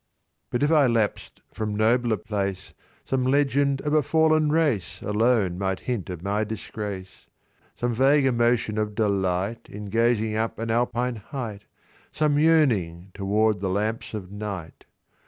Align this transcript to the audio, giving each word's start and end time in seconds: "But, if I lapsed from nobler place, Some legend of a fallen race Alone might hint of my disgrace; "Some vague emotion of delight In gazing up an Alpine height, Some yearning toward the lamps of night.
"But, 0.49 0.63
if 0.63 0.71
I 0.71 0.87
lapsed 0.87 1.41
from 1.53 1.75
nobler 1.75 2.17
place, 2.17 2.73
Some 3.05 3.23
legend 3.23 3.81
of 3.81 3.93
a 3.93 4.01
fallen 4.01 4.49
race 4.51 4.99
Alone 5.03 5.59
might 5.59 5.81
hint 5.81 6.09
of 6.09 6.23
my 6.23 6.43
disgrace; 6.43 7.27
"Some 7.75 7.93
vague 7.93 8.25
emotion 8.25 8.79
of 8.79 8.95
delight 8.95 9.69
In 9.69 9.91
gazing 9.91 10.35
up 10.35 10.57
an 10.57 10.71
Alpine 10.71 11.17
height, 11.17 11.65
Some 12.11 12.39
yearning 12.39 13.11
toward 13.13 13.59
the 13.59 13.69
lamps 13.69 14.15
of 14.15 14.31
night. 14.31 14.85